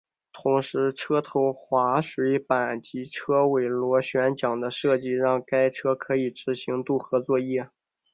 [0.33, 7.67] 同时车头滑水板及车尾螺旋桨的设计让该车可执行渡河作业。